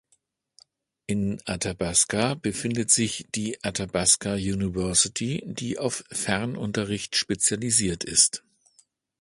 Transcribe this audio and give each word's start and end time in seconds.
In 1.05 1.39
Athabasca 1.45 2.33
befindet 2.33 2.89
sich 2.89 3.27
die 3.35 3.63
Athabasca 3.63 4.33
University, 4.33 5.43
die 5.45 5.77
auf 5.77 6.03
Fernunterricht 6.11 7.15
spezialisiert 7.15 8.03
ist. 8.03 8.43